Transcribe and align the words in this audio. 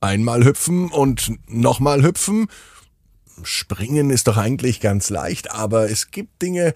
Einmal 0.00 0.44
hüpfen 0.44 0.90
und 0.90 1.32
nochmal 1.46 2.02
hüpfen. 2.02 2.48
Springen 3.42 4.10
ist 4.10 4.28
doch 4.28 4.38
eigentlich 4.38 4.80
ganz 4.80 5.10
leicht, 5.10 5.52
aber 5.52 5.90
es 5.90 6.10
gibt 6.10 6.40
Dinge, 6.40 6.72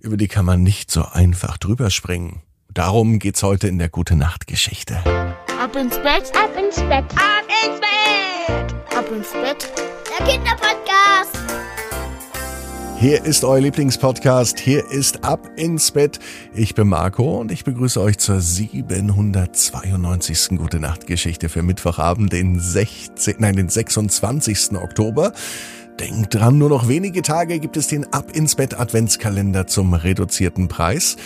über 0.00 0.16
die 0.16 0.28
kann 0.28 0.46
man 0.46 0.62
nicht 0.62 0.90
so 0.90 1.04
einfach 1.04 1.58
drüber 1.58 1.90
springen. 1.90 2.42
Darum 2.72 3.18
geht's 3.18 3.42
heute 3.42 3.68
in 3.68 3.78
der 3.78 3.90
Gute 3.90 4.16
Nacht 4.16 4.46
Geschichte. 4.46 4.96
Ab 5.60 5.76
ins 5.76 5.96
Bett, 5.98 6.32
ab 6.34 6.50
ins 6.58 6.76
Bett, 6.76 7.04
ab 7.16 7.44
ins 7.64 7.80
Bett, 7.80 8.96
ab 8.96 9.10
ins 9.10 9.32
Bett. 9.32 9.72
Der 10.18 10.26
Kinderpodcast. 10.26 10.83
Hier 13.04 13.22
ist 13.22 13.44
euer 13.44 13.60
Lieblingspodcast. 13.60 14.58
Hier 14.58 14.90
ist 14.90 15.24
Ab 15.24 15.50
ins 15.56 15.90
Bett. 15.90 16.18
Ich 16.54 16.74
bin 16.74 16.88
Marco 16.88 17.38
und 17.38 17.52
ich 17.52 17.62
begrüße 17.62 18.00
euch 18.00 18.16
zur 18.16 18.40
792. 18.40 20.56
Gute 20.56 20.80
Nacht 20.80 21.06
Geschichte 21.06 21.50
für 21.50 21.62
Mittwochabend, 21.62 22.32
den 22.32 22.58
16, 22.58 23.34
nein, 23.40 23.56
den 23.56 23.68
26. 23.68 24.76
Oktober. 24.76 25.34
Denkt 26.00 26.34
dran, 26.34 26.56
nur 26.56 26.70
noch 26.70 26.88
wenige 26.88 27.20
Tage 27.20 27.58
gibt 27.58 27.76
es 27.76 27.88
den 27.88 28.10
Ab 28.10 28.34
ins 28.34 28.54
Bett 28.54 28.80
Adventskalender 28.80 29.66
zum 29.66 29.92
reduzierten 29.92 30.68
Preis. 30.68 31.16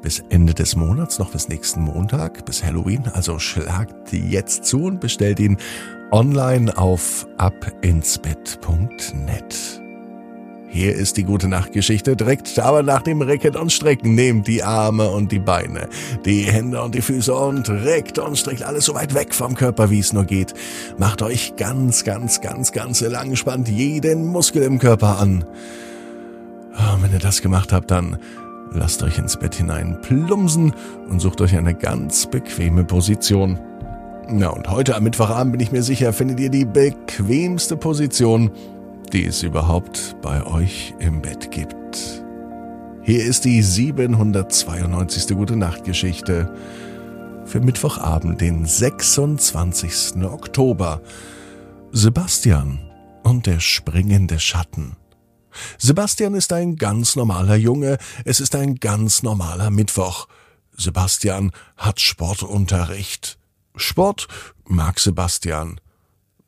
Bis 0.00 0.24
Ende 0.30 0.54
des 0.54 0.74
Monats, 0.74 1.18
noch 1.18 1.32
bis 1.32 1.50
nächsten 1.50 1.82
Montag, 1.82 2.46
bis 2.46 2.64
Halloween. 2.64 3.08
Also 3.12 3.38
schlagt 3.38 4.10
jetzt 4.10 4.64
zu 4.64 4.84
und 4.84 5.00
bestellt 5.00 5.38
ihn 5.38 5.58
online 6.12 6.78
auf 6.78 7.26
abinsbett.net. 7.36 9.82
Hier 10.68 10.94
ist 10.94 11.16
die 11.16 11.22
gute 11.24 11.48
Nachtgeschichte 11.48 12.16
direkt, 12.16 12.58
aber 12.58 12.82
nach 12.82 13.02
dem 13.02 13.22
Recken 13.22 13.56
und 13.56 13.72
Strecken 13.72 14.14
nehmt 14.14 14.46
die 14.46 14.62
Arme 14.62 15.08
und 15.08 15.32
die 15.32 15.38
Beine, 15.38 15.88
die 16.24 16.42
Hände 16.42 16.82
und 16.82 16.94
die 16.94 17.02
Füße 17.02 17.34
und 17.34 17.68
reckt 17.70 18.18
und 18.18 18.36
streckt 18.36 18.62
alles 18.62 18.84
so 18.84 18.94
weit 18.94 19.14
weg 19.14 19.32
vom 19.32 19.54
Körper, 19.54 19.90
wie 19.90 20.00
es 20.00 20.12
nur 20.12 20.24
geht. 20.24 20.54
Macht 20.98 21.22
euch 21.22 21.54
ganz, 21.56 22.04
ganz, 22.04 22.40
ganz, 22.40 22.72
ganz 22.72 23.00
lang, 23.00 23.36
spannt 23.36 23.68
jeden 23.68 24.26
Muskel 24.26 24.62
im 24.64 24.78
Körper 24.78 25.18
an. 25.18 25.44
Und 26.94 27.02
wenn 27.02 27.12
ihr 27.12 27.20
das 27.20 27.40
gemacht 27.40 27.72
habt, 27.72 27.90
dann 27.90 28.18
lasst 28.72 29.02
euch 29.02 29.18
ins 29.18 29.36
Bett 29.36 29.54
hinein 29.54 29.98
plumsen 30.02 30.74
und 31.08 31.20
sucht 31.20 31.40
euch 31.40 31.56
eine 31.56 31.74
ganz 31.74 32.26
bequeme 32.26 32.84
Position. 32.84 33.58
Na 34.28 34.48
und 34.48 34.68
heute 34.68 34.96
am 34.96 35.04
Mittwochabend 35.04 35.52
bin 35.52 35.60
ich 35.60 35.70
mir 35.70 35.84
sicher, 35.84 36.12
findet 36.12 36.40
ihr 36.40 36.50
die 36.50 36.64
bequemste 36.64 37.76
Position, 37.76 38.50
die 39.12 39.24
es 39.24 39.42
überhaupt 39.42 40.16
bei 40.22 40.44
euch 40.44 40.94
im 40.98 41.22
Bett 41.22 41.50
gibt. 41.50 42.24
Hier 43.02 43.24
ist 43.24 43.44
die 43.44 43.62
792. 43.62 45.36
Gute 45.36 45.56
Nacht 45.56 45.84
Geschichte 45.84 46.52
für 47.44 47.60
Mittwochabend, 47.60 48.40
den 48.40 48.66
26. 48.66 50.22
Oktober. 50.24 51.02
Sebastian 51.92 52.80
und 53.22 53.46
der 53.46 53.60
springende 53.60 54.38
Schatten. 54.40 54.96
Sebastian 55.78 56.34
ist 56.34 56.52
ein 56.52 56.76
ganz 56.76 57.16
normaler 57.16 57.56
Junge, 57.56 57.98
es 58.24 58.40
ist 58.40 58.54
ein 58.54 58.76
ganz 58.76 59.22
normaler 59.22 59.70
Mittwoch. 59.70 60.26
Sebastian 60.76 61.52
hat 61.76 62.00
Sportunterricht. 62.00 63.38
Sport 63.76 64.28
mag 64.66 64.98
Sebastian. 64.98 65.80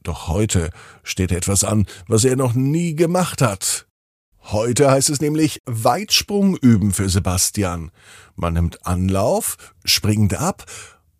Doch 0.02 0.28
heute 0.28 0.70
steht 1.02 1.32
etwas 1.32 1.64
an, 1.64 1.86
was 2.06 2.24
er 2.24 2.36
noch 2.36 2.54
nie 2.54 2.94
gemacht 2.94 3.42
hat. 3.42 3.86
Heute 4.50 4.91
heißt 4.91 5.10
es 5.10 5.20
nämlich 5.20 5.60
Weitsprung 5.66 6.56
üben 6.56 6.92
für 6.92 7.08
Sebastian. 7.08 7.91
Man 8.34 8.54
nimmt 8.54 8.86
Anlauf, 8.86 9.56
springt 9.84 10.34
ab 10.34 10.64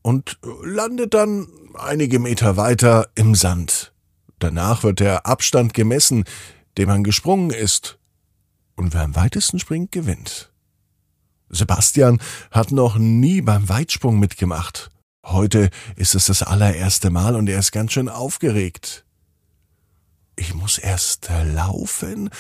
und 0.03 0.39
landet 0.63 1.13
dann 1.13 1.47
einige 1.75 2.19
Meter 2.19 2.57
weiter 2.57 3.09
im 3.15 3.35
Sand. 3.35 3.93
Danach 4.39 4.83
wird 4.83 5.01
der 5.01 5.27
Abstand 5.27 5.75
gemessen, 5.75 6.25
den 6.79 6.89
man 6.89 7.05
gesprungen 7.05 7.51
ist. 7.51 7.99
Und 8.77 8.95
wer 8.95 9.03
am 9.03 9.17
weitesten 9.17 9.59
springt, 9.59 9.93
gewinnt. 9.93 10.53
Sebastian 11.51 12.21
hat 12.51 12.71
noch 12.71 12.97
nie 12.97 13.41
beim 13.41 13.69
Weitsprung 13.69 14.19
mitgemacht. 14.19 14.91
Heute 15.25 15.71
ist 15.97 16.15
es 16.15 16.27
das 16.27 16.43
allererste 16.43 17.11
Mal 17.11 17.37
und 17.37 17.49
er 17.49 17.59
ist 17.59 17.73
ganz 17.73 17.93
schön 17.93 18.09
aufgeregt. 18.09 19.05
Ich 20.37 20.55
muss 20.55 20.79
erst 20.79 21.29
laufen 21.45 22.31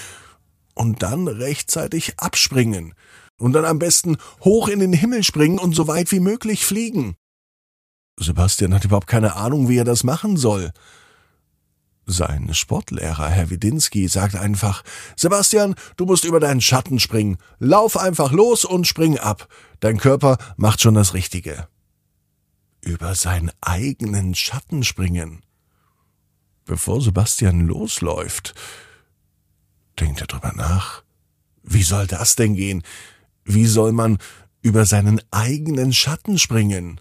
und 0.75 1.03
dann 1.03 1.27
rechtzeitig 1.27 2.19
abspringen 2.19 2.94
und 3.39 3.53
dann 3.53 3.65
am 3.65 3.78
besten 3.78 4.16
hoch 4.44 4.69
in 4.69 4.78
den 4.78 4.93
Himmel 4.93 5.25
springen 5.25 5.59
und 5.59 5.75
so 5.75 5.89
weit 5.89 6.12
wie 6.12 6.21
möglich 6.21 6.65
fliegen. 6.65 7.16
Sebastian 8.19 8.75
hat 8.75 8.84
überhaupt 8.84 9.06
keine 9.06 9.37
Ahnung, 9.37 9.69
wie 9.69 9.78
er 9.78 9.84
das 9.84 10.05
machen 10.05 10.37
soll. 10.37 10.72
Sein 12.06 12.55
Sportlehrer, 12.55 13.28
Herr 13.28 13.50
Widinski, 13.50 14.09
sagt 14.09 14.34
einfach, 14.34 14.83
Sebastian, 15.15 15.75
du 15.97 16.06
musst 16.06 16.25
über 16.25 16.41
deinen 16.41 16.62
Schatten 16.62 17.00
springen. 17.00 17.37
Lauf 17.59 17.99
einfach 17.99 18.33
los 18.33 18.65
und 18.65 18.87
spring 18.87 19.19
ab. 19.19 19.47
Dein 19.81 19.99
Körper 19.99 20.39
macht 20.56 20.81
schon 20.81 20.95
das 20.95 21.12
Richtige 21.12 21.69
über 22.88 23.15
seinen 23.15 23.53
eigenen 23.60 24.34
Schatten 24.34 24.82
springen. 24.82 25.43
Bevor 26.65 27.00
Sebastian 27.00 27.66
losläuft, 27.66 28.54
denkt 30.00 30.21
er 30.21 30.26
drüber 30.26 30.53
nach. 30.54 31.03
Wie 31.62 31.82
soll 31.82 32.06
das 32.06 32.34
denn 32.37 32.54
gehen? 32.54 32.82
Wie 33.44 33.66
soll 33.66 33.93
man 33.93 34.19
über 34.62 34.87
seinen 34.87 35.21
eigenen 35.31 35.93
Schatten 35.93 36.38
springen? 36.38 37.00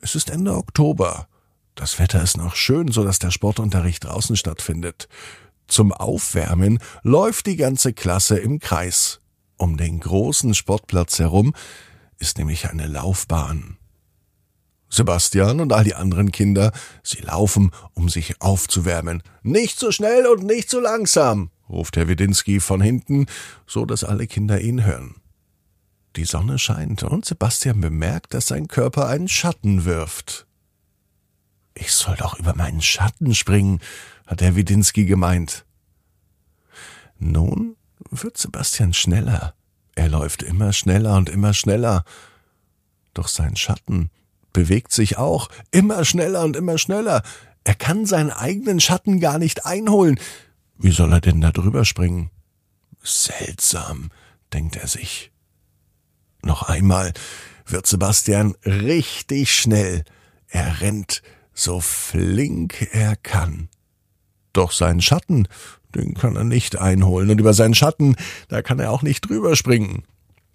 Es 0.00 0.14
ist 0.14 0.30
Ende 0.30 0.54
Oktober. 0.54 1.28
Das 1.74 1.98
Wetter 1.98 2.22
ist 2.22 2.36
noch 2.36 2.54
schön, 2.54 2.92
so 2.92 3.02
dass 3.02 3.18
der 3.18 3.30
Sportunterricht 3.30 4.04
draußen 4.04 4.36
stattfindet. 4.36 5.08
Zum 5.66 5.92
Aufwärmen 5.92 6.78
läuft 7.02 7.46
die 7.46 7.56
ganze 7.56 7.94
Klasse 7.94 8.38
im 8.38 8.58
Kreis. 8.58 9.20
Um 9.56 9.76
den 9.76 10.00
großen 10.00 10.54
Sportplatz 10.54 11.18
herum 11.18 11.54
ist 12.18 12.38
nämlich 12.38 12.68
eine 12.68 12.86
Laufbahn. 12.86 13.78
Sebastian 14.94 15.60
und 15.60 15.72
all 15.72 15.84
die 15.84 15.94
anderen 15.94 16.32
Kinder, 16.32 16.72
sie 17.02 17.20
laufen, 17.20 17.72
um 17.94 18.08
sich 18.08 18.40
aufzuwärmen. 18.40 19.22
Nicht 19.42 19.78
zu 19.78 19.92
schnell 19.92 20.26
und 20.26 20.44
nicht 20.44 20.70
zu 20.70 20.80
langsam, 20.80 21.50
ruft 21.68 21.96
Herr 21.96 22.08
Widinski 22.08 22.60
von 22.60 22.80
hinten, 22.80 23.26
so 23.66 23.84
dass 23.84 24.04
alle 24.04 24.26
Kinder 24.26 24.60
ihn 24.60 24.84
hören. 24.84 25.16
Die 26.16 26.24
Sonne 26.24 26.58
scheint 26.58 27.02
und 27.02 27.24
Sebastian 27.24 27.80
bemerkt, 27.80 28.34
dass 28.34 28.46
sein 28.46 28.68
Körper 28.68 29.08
einen 29.08 29.28
Schatten 29.28 29.84
wirft. 29.84 30.46
Ich 31.74 31.92
soll 31.92 32.14
doch 32.16 32.38
über 32.38 32.54
meinen 32.54 32.80
Schatten 32.80 33.34
springen, 33.34 33.80
hat 34.26 34.40
Herr 34.40 34.54
Widinski 34.54 35.06
gemeint. 35.06 35.64
Nun 37.18 37.76
wird 38.10 38.38
Sebastian 38.38 38.94
schneller. 38.94 39.54
Er 39.96 40.08
läuft 40.08 40.44
immer 40.44 40.72
schneller 40.72 41.16
und 41.16 41.28
immer 41.28 41.52
schneller. 41.52 42.04
Doch 43.12 43.26
sein 43.26 43.56
Schatten 43.56 44.10
bewegt 44.54 44.92
sich 44.92 45.18
auch 45.18 45.50
immer 45.70 46.06
schneller 46.06 46.42
und 46.42 46.56
immer 46.56 46.78
schneller. 46.78 47.22
Er 47.64 47.74
kann 47.74 48.06
seinen 48.06 48.30
eigenen 48.30 48.80
Schatten 48.80 49.20
gar 49.20 49.38
nicht 49.38 49.66
einholen. 49.66 50.18
Wie 50.78 50.92
soll 50.92 51.12
er 51.12 51.20
denn 51.20 51.42
da 51.42 51.50
drüber 51.50 51.84
springen? 51.84 52.30
Seltsam, 53.02 54.10
denkt 54.54 54.76
er 54.76 54.88
sich. 54.88 55.30
Noch 56.42 56.62
einmal 56.62 57.12
wird 57.66 57.86
Sebastian 57.86 58.54
richtig 58.64 59.54
schnell. 59.54 60.04
Er 60.48 60.80
rennt 60.80 61.22
so 61.54 61.80
flink 61.80 62.88
er 62.92 63.16
kann. 63.16 63.68
Doch 64.52 64.72
seinen 64.72 65.00
Schatten, 65.00 65.48
den 65.94 66.14
kann 66.14 66.36
er 66.36 66.44
nicht 66.44 66.76
einholen, 66.76 67.30
und 67.30 67.38
über 67.40 67.54
seinen 67.54 67.74
Schatten, 67.74 68.16
da 68.48 68.62
kann 68.62 68.80
er 68.80 68.90
auch 68.90 69.02
nicht 69.02 69.28
drüber 69.28 69.56
springen. 69.56 70.04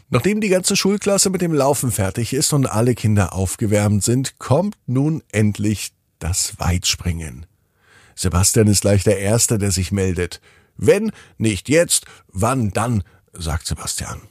Nachdem 0.10 0.42
die 0.42 0.50
ganze 0.50 0.76
Schulklasse 0.76 1.30
mit 1.30 1.42
dem 1.42 1.54
Laufen 1.54 1.92
fertig 1.92 2.34
ist 2.34 2.52
und 2.54 2.66
alle 2.66 2.96
Kinder 2.96 3.34
aufgewärmt 3.34 4.04
sind, 4.04 4.40
kommt 4.40 4.76
nun 4.88 5.22
endlich 5.32 5.92
das 6.18 6.60
Weitspringen. 6.60 7.46
Sebastian 8.16 8.68
ist 8.68 8.82
gleich 8.82 9.04
der 9.04 9.20
Erste, 9.20 9.60
der 9.60 9.72
sich 9.72 9.92
meldet. 9.92 10.42
Wenn 10.76 11.12
nicht 11.38 11.70
jetzt, 11.70 12.06
wann 12.28 12.72
dann, 12.72 13.04
sagt 13.34 13.68
Sebastian. 13.68 14.22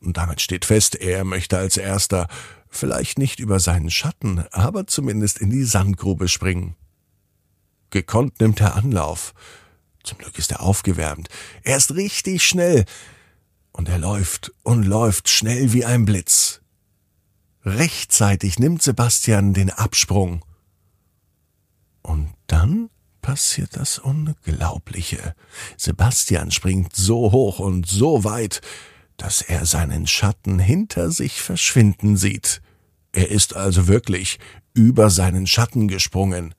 Und 0.00 0.16
damit 0.16 0.40
steht 0.40 0.64
fest, 0.64 0.96
er 0.96 1.24
möchte 1.24 1.56
als 1.56 1.76
Erster 1.76 2.28
vielleicht 2.68 3.18
nicht 3.18 3.40
über 3.40 3.58
seinen 3.58 3.90
Schatten, 3.90 4.44
aber 4.50 4.86
zumindest 4.86 5.38
in 5.38 5.50
die 5.50 5.64
Sandgrube 5.64 6.28
springen. 6.28 6.76
Gekonnt 7.90 8.40
nimmt 8.40 8.60
er 8.60 8.74
Anlauf. 8.74 9.34
Zum 10.02 10.18
Glück 10.18 10.38
ist 10.38 10.50
er 10.50 10.62
aufgewärmt. 10.62 11.28
Er 11.62 11.76
ist 11.76 11.94
richtig 11.94 12.42
schnell. 12.42 12.84
Und 13.72 13.88
er 13.88 13.98
läuft 13.98 14.52
und 14.62 14.84
läuft 14.84 15.28
schnell 15.28 15.72
wie 15.72 15.84
ein 15.84 16.04
Blitz. 16.04 16.60
Rechtzeitig 17.64 18.58
nimmt 18.58 18.82
Sebastian 18.82 19.54
den 19.54 19.70
Absprung. 19.70 20.44
Und 22.02 22.34
dann 22.46 22.90
passiert 23.22 23.76
das 23.76 23.98
Unglaubliche. 23.98 25.34
Sebastian 25.76 26.50
springt 26.50 26.94
so 26.94 27.32
hoch 27.32 27.60
und 27.60 27.86
so 27.86 28.24
weit, 28.24 28.60
dass 29.16 29.40
er 29.40 29.64
seinen 29.64 30.06
Schatten 30.06 30.58
hinter 30.58 31.10
sich 31.12 31.40
verschwinden 31.40 32.16
sieht. 32.16 32.60
Er 33.12 33.30
ist 33.30 33.54
also 33.54 33.86
wirklich 33.86 34.40
über 34.74 35.10
seinen 35.10 35.46
Schatten 35.46 35.86
gesprungen. 35.86 36.54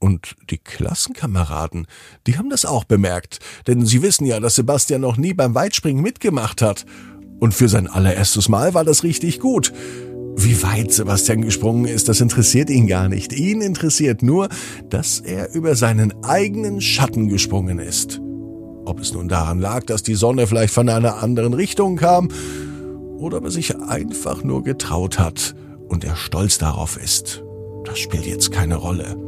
Und 0.00 0.36
die 0.50 0.58
Klassenkameraden, 0.58 1.86
die 2.26 2.38
haben 2.38 2.50
das 2.50 2.64
auch 2.64 2.84
bemerkt, 2.84 3.40
denn 3.66 3.84
sie 3.84 4.02
wissen 4.02 4.26
ja, 4.26 4.38
dass 4.38 4.54
Sebastian 4.54 5.00
noch 5.00 5.16
nie 5.16 5.34
beim 5.34 5.54
Weitspringen 5.54 6.02
mitgemacht 6.02 6.62
hat. 6.62 6.86
Und 7.40 7.52
für 7.52 7.68
sein 7.68 7.88
allererstes 7.88 8.48
Mal 8.48 8.74
war 8.74 8.84
das 8.84 9.02
richtig 9.02 9.40
gut. 9.40 9.72
Wie 10.36 10.62
weit 10.62 10.92
Sebastian 10.92 11.42
gesprungen 11.42 11.86
ist, 11.86 12.08
das 12.08 12.20
interessiert 12.20 12.70
ihn 12.70 12.86
gar 12.86 13.08
nicht. 13.08 13.32
Ihn 13.32 13.60
interessiert 13.60 14.22
nur, 14.22 14.48
dass 14.88 15.18
er 15.18 15.52
über 15.52 15.74
seinen 15.74 16.12
eigenen 16.22 16.80
Schatten 16.80 17.28
gesprungen 17.28 17.80
ist. 17.80 18.20
Ob 18.84 19.00
es 19.00 19.12
nun 19.12 19.28
daran 19.28 19.58
lag, 19.58 19.84
dass 19.84 20.04
die 20.04 20.14
Sonne 20.14 20.46
vielleicht 20.46 20.72
von 20.72 20.88
einer 20.88 21.22
anderen 21.22 21.54
Richtung 21.54 21.96
kam, 21.96 22.28
oder 23.18 23.38
ob 23.38 23.44
er 23.44 23.50
sich 23.50 23.76
einfach 23.76 24.44
nur 24.44 24.62
getraut 24.62 25.18
hat 25.18 25.56
und 25.88 26.04
er 26.04 26.14
stolz 26.14 26.58
darauf 26.58 26.96
ist. 26.96 27.42
Das 27.84 27.98
spielt 27.98 28.26
jetzt 28.26 28.52
keine 28.52 28.76
Rolle. 28.76 29.27